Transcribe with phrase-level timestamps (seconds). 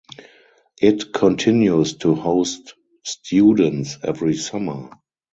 [0.81, 4.89] It continues to host students every summer.